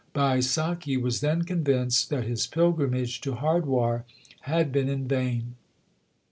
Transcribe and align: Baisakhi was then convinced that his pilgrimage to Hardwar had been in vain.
Baisakhi 0.15 0.99
was 0.99 1.19
then 1.21 1.43
convinced 1.43 2.09
that 2.09 2.23
his 2.23 2.47
pilgrimage 2.47 3.21
to 3.21 3.35
Hardwar 3.35 4.03
had 4.39 4.71
been 4.71 4.89
in 4.89 5.07
vain. 5.07 5.53